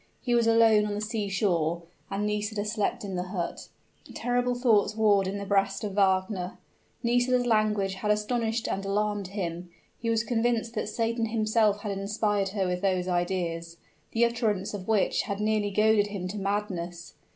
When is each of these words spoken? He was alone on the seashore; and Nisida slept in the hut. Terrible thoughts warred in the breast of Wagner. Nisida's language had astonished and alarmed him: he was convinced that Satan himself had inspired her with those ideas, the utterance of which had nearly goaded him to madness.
He 0.19 0.33
was 0.33 0.47
alone 0.47 0.87
on 0.87 0.95
the 0.95 0.99
seashore; 0.99 1.83
and 2.09 2.25
Nisida 2.25 2.65
slept 2.65 3.03
in 3.03 3.15
the 3.15 3.27
hut. 3.29 3.67
Terrible 4.15 4.55
thoughts 4.55 4.95
warred 4.95 5.27
in 5.27 5.37
the 5.37 5.45
breast 5.45 5.83
of 5.83 5.91
Wagner. 5.93 6.57
Nisida's 7.03 7.45
language 7.45 7.93
had 7.93 8.09
astonished 8.09 8.67
and 8.67 8.83
alarmed 8.83 9.27
him: 9.27 9.69
he 9.99 10.09
was 10.09 10.23
convinced 10.23 10.73
that 10.73 10.89
Satan 10.89 11.27
himself 11.27 11.81
had 11.81 11.91
inspired 11.91 12.49
her 12.49 12.65
with 12.67 12.81
those 12.81 13.07
ideas, 13.07 13.77
the 14.11 14.25
utterance 14.25 14.73
of 14.73 14.87
which 14.87 15.21
had 15.29 15.39
nearly 15.39 15.69
goaded 15.69 16.07
him 16.07 16.27
to 16.29 16.37
madness. 16.39 17.13